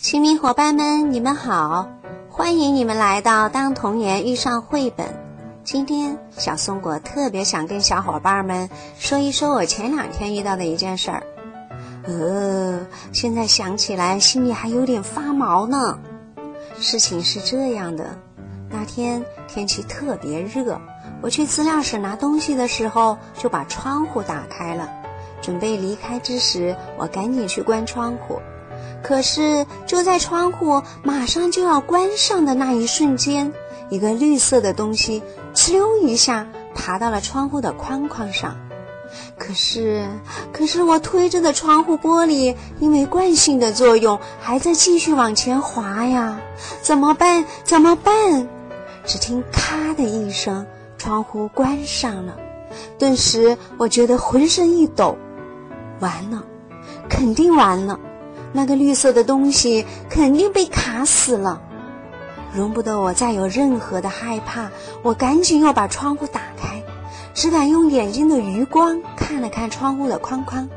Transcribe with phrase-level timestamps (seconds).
[0.00, 1.88] 亲密伙伴们，你们好！
[2.30, 5.06] 欢迎你们来到《当童年遇上绘本》。
[5.64, 11.24] 今天，小松果特别想跟小伙伴们说一说我前两天遇到的一件事儿。
[12.04, 15.98] 呃，现在想起来，心里还有点发毛呢。
[16.78, 18.16] 事情是这样的：
[18.70, 20.80] 那天天气特别热，
[21.20, 24.88] 我去资料室拿东西的时候，就把窗户打开了。
[25.42, 28.40] 准备离开之时，我赶紧去关窗户。
[29.02, 33.52] 可是就在窗户马上就要关上的那一瞬间，
[33.88, 35.22] 一个绿色的东西
[35.54, 38.56] 哧溜一下爬到了窗户的框框上。
[39.38, 40.06] 可是，
[40.52, 46.38] 可是我推着的窗户玻璃因为惯性的作用还在继续往前滑呀！
[46.82, 47.44] 怎么办？
[47.64, 48.46] 怎么办？
[49.06, 50.66] 只听咔的一声，
[50.98, 52.36] 窗户关上了。
[52.98, 55.16] 顿时我觉得浑身一抖，
[56.00, 56.44] 完了，
[57.08, 57.98] 肯定完了。
[58.52, 61.60] 那个绿色的东西肯定被卡死了，
[62.52, 64.70] 容不得我再有任何的害怕。
[65.02, 66.82] 我赶紧又把窗户打开，
[67.34, 70.68] 只敢用眼睛的余光看了看窗户的框框，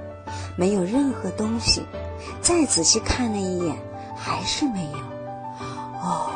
[0.56, 1.82] 没有任何东西。
[2.42, 3.76] 再仔细看了一眼，
[4.16, 4.98] 还是没有。
[6.04, 6.32] 哦，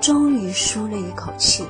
[0.00, 1.66] 终于舒了一口气。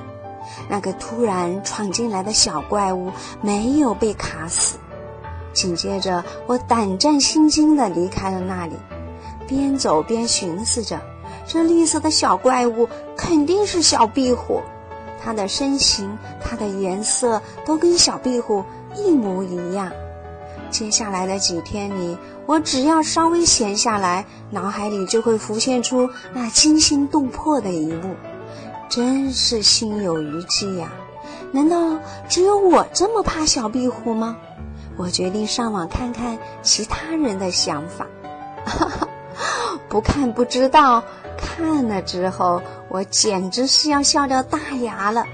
[0.69, 3.11] 那个突然闯进来的小怪物
[3.41, 4.77] 没有被卡死。
[5.59, 8.75] 紧接着，我胆战心惊地离开了那里，
[9.49, 11.01] 边走边寻思着：
[11.49, 14.61] 这绿色的小怪物肯定是小壁虎，
[15.21, 19.91] 它的身形、它的颜色都跟小壁虎一模一样。
[20.71, 28.15] 接下来的几天里，我只要稍微闲下来，脑海里就会浮现出那惊心动魄的一幕，
[28.89, 30.93] 真是心有余悸呀！
[31.51, 34.37] 难道只有我这么怕小壁虎吗？
[34.99, 38.07] 我决定上网看看其他人的想法，
[39.89, 41.05] 不看不知道，
[41.39, 45.25] 看了之后我简直是要笑掉大牙了。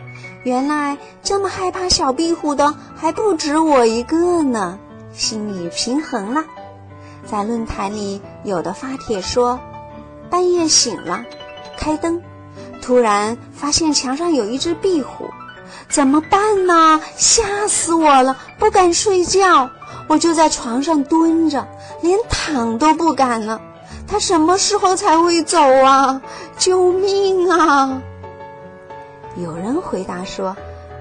[0.44, 4.78] 原来这么害怕小壁虎的还不止我一个呢，
[5.14, 6.44] 心里平衡了。
[7.24, 9.58] 在论坛里，有的发帖说，
[10.28, 11.24] 半夜醒了，
[11.78, 12.20] 开灯，
[12.82, 15.30] 突然发现墙上有一只壁虎。
[15.88, 17.00] 怎么办呢？
[17.16, 18.36] 吓死我了！
[18.58, 19.70] 不敢睡觉，
[20.08, 21.66] 我就在床上蹲着，
[22.00, 23.60] 连躺都不敢了。
[24.06, 26.20] 他什么时候才会走啊？
[26.56, 28.00] 救命啊！
[29.36, 30.56] 有人回答说：“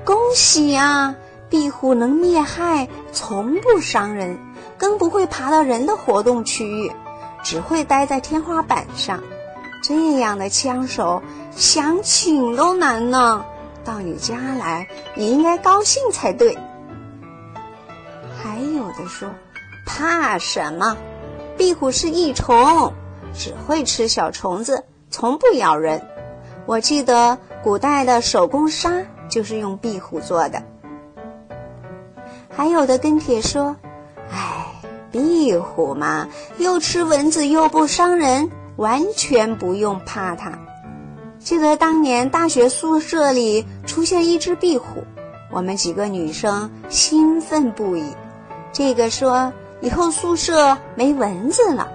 [0.05, 1.13] 恭喜呀，
[1.49, 4.39] 壁虎能灭害，从不伤人，
[4.77, 6.91] 更不会爬到人的活动区域，
[7.43, 9.19] 只会待在天花板上。
[9.83, 11.21] 这样的枪手，
[11.55, 13.45] 想请都难呢。”
[13.83, 16.57] 到你家来，你应该高兴才对。
[18.41, 19.29] 还有的说，
[19.85, 20.97] 怕什么？
[21.57, 22.93] 壁虎是益虫，
[23.33, 26.01] 只会吃小虫子，从不咬人。
[26.65, 30.63] 我记得古代的手工纱就是用壁虎做的。
[32.49, 33.75] 还有的跟帖说，
[34.31, 34.65] 哎，
[35.11, 36.27] 壁虎嘛，
[36.57, 40.57] 又吃蚊子又不伤人，完全不用怕它。
[41.43, 45.03] 记得当年大学宿舍里出现一只壁虎，
[45.51, 48.05] 我们几个女生兴奋不已。
[48.71, 49.51] 这个说
[49.81, 51.91] 以后宿舍没蚊子了，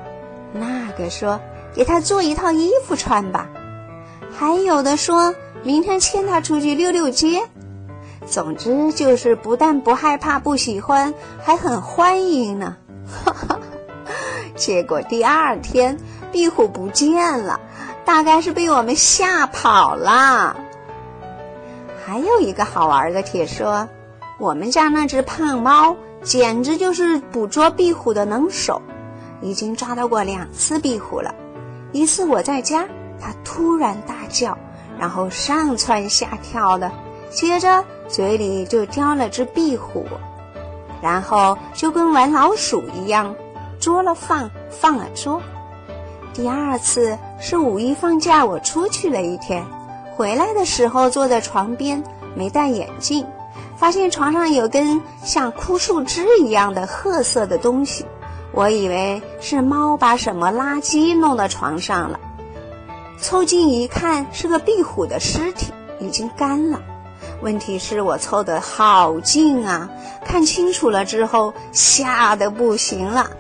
[0.52, 1.40] 那个说
[1.74, 3.48] 给他做一套衣服穿吧，
[4.30, 7.40] 还有的说明天牵他出去溜溜街。
[8.26, 12.76] 总之就是不但不害怕、不喜欢，还很欢迎呢。
[14.54, 15.96] 结果第二天
[16.30, 17.58] 壁虎不见了。
[18.08, 20.56] 大概是被我们吓跑了。
[22.06, 23.86] 还有一个好玩的帖说，
[24.38, 28.80] 我们家那只胖猫简直就是捕捉壁虎的能手，
[29.42, 31.34] 已经抓到过两次壁虎了。
[31.92, 32.88] 一次我在家，
[33.20, 34.56] 它突然大叫，
[34.98, 36.90] 然后上蹿下跳的，
[37.28, 40.06] 接着嘴里就叼了只壁虎，
[41.02, 43.34] 然后就跟玩老鼠一样，
[43.78, 45.42] 捉了放，放了捉。
[46.34, 49.64] 第二次是五一放假，我出去了一天，
[50.16, 52.02] 回来的时候坐在床边，
[52.36, 53.26] 没戴眼镜，
[53.76, 58.06] 发现床上有根像枯树枝一样的褐色的东西，
[58.52, 62.20] 我以为是猫把什么垃圾弄到床上了，
[63.20, 66.80] 凑近一看是个壁虎的尸体，已经干了。
[67.40, 69.88] 问题是我凑得好近啊，
[70.24, 73.30] 看清楚了之后吓得不行了。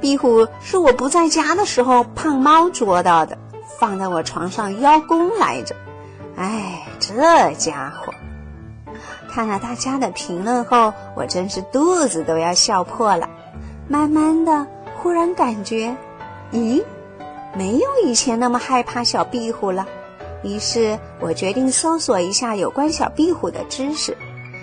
[0.00, 3.38] 壁虎是我不在家的时候，胖猫捉到的，
[3.78, 5.74] 放在我床上邀功来着。
[6.36, 8.12] 哎，这家伙！
[9.30, 13.28] 看了大家的评论后，我真是肚子都要笑破了。
[13.88, 14.66] 慢慢的，
[14.96, 15.96] 忽然感觉，
[16.52, 16.82] 咦，
[17.54, 19.86] 没有以前那么害怕小壁虎了。
[20.42, 24.16] 于是我决定搜索一下有关小壁虎的知识，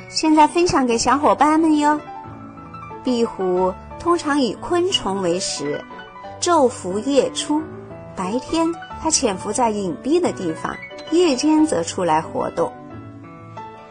[0.10, 2.00] 现在分享给小伙伴们哟。
[3.04, 3.74] 壁虎
[4.04, 5.82] 通常以昆虫为食，
[6.42, 7.62] 昼伏夜出。
[8.18, 8.70] 白天
[9.02, 10.76] 它潜伏在隐蔽的地方，
[11.12, 12.72] 夜间则出来活动。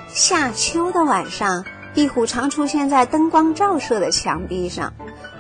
[0.09, 1.65] 夏秋的晚上，
[1.95, 4.93] 壁虎常出现在灯光照射的墙壁上、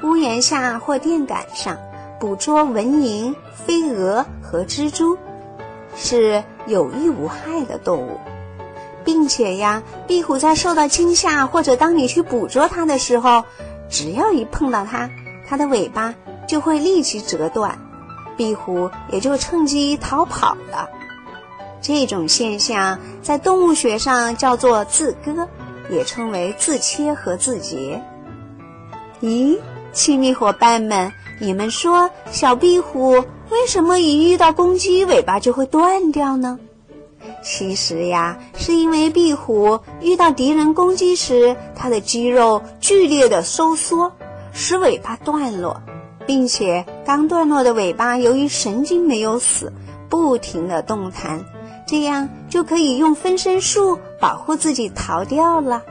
[0.02, 1.76] 屋檐下或电杆上，
[2.18, 3.34] 捕捉蚊蝇、
[3.66, 5.18] 飞蛾和蜘蛛。
[5.94, 8.18] 是有益无害的动物，
[9.04, 13.44] 并且呀，壁虎在受到惊吓或者当你去捕捉它的时候，
[13.92, 15.10] 只要一碰到它，
[15.46, 16.14] 它的尾巴
[16.48, 17.78] 就会立即折断，
[18.38, 20.88] 壁虎也就趁机逃跑了。
[21.82, 25.46] 这种现象在动物学上叫做自割，
[25.90, 28.02] 也称为自切和自结。
[29.20, 29.58] 咦，
[29.92, 33.22] 亲密伙伴们，你们说小壁虎？
[33.50, 36.58] 为什么一遇到攻击，尾巴就会断掉呢？
[37.42, 44.12] 其实呀，是因为壁虎遇到敌人攻击时，它的肌肉剧烈的收缩，
[44.52, 45.82] 使尾巴断落，
[46.24, 49.72] 并且刚断落的尾巴由于神经没有死，
[50.08, 51.44] 不停的动弹，
[51.84, 55.82] 这样就可以用分身术保护自己逃掉了。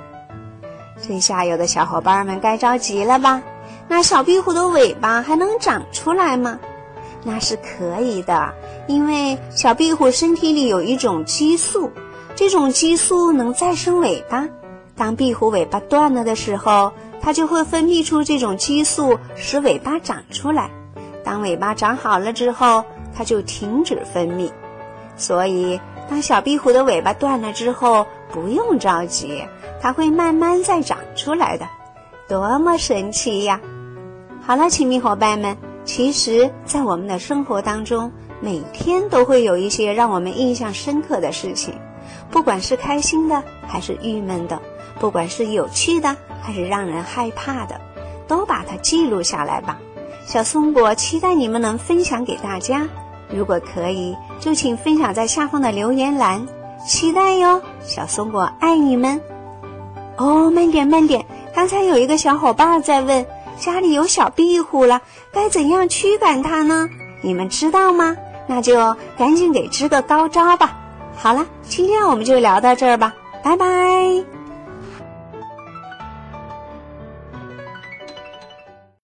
[1.06, 3.42] 这下有的小伙伴们该着急了吧？
[3.90, 6.60] 那小壁虎的尾巴还能长出来吗？
[7.24, 8.54] 那是可以的，
[8.92, 11.90] 因为小壁虎身体里有一种激素，
[12.36, 14.50] 这种激素能再生尾巴。
[14.98, 16.92] 当壁虎尾巴断了的时候，
[17.22, 20.70] 它就会分泌出这种激素，使尾巴长出来。
[21.24, 22.84] 当尾巴长好了之后，
[23.16, 24.52] 它就停止分泌。
[25.16, 25.80] 所以，
[26.10, 29.42] 当小壁虎的尾巴断了之后，不用着急，
[29.82, 31.66] 它会慢慢再长出来的。
[32.28, 33.62] 多么神奇呀！
[34.42, 35.56] 好了，亲密伙伴们。
[35.86, 38.12] 其实，在我们的生活当中，
[38.42, 41.76] 每天都会有一些让我们印象深刻的事情，
[42.32, 44.60] 不管是开心的还是郁闷的，
[45.00, 47.80] 不管是有趣的还是让人害怕的，
[48.28, 49.78] 都把它记录下来吧。
[50.26, 52.88] 小松果期待你们能分享给大家，
[53.30, 56.46] 如果可以，就请分享在下方的留言栏，
[56.88, 57.62] 期待哟。
[57.84, 59.22] 小松果爱你们。
[60.18, 63.26] 哦，慢点慢点，刚才有一个小伙伴在问。
[63.60, 65.02] 家里有小壁虎了，
[65.32, 66.90] 该怎样驱赶它呢？
[67.22, 68.18] 你们知道吗？
[68.48, 70.78] 那就赶紧给支个高招吧。
[71.16, 74.41] 好了，今天我们就聊到这儿吧，拜拜。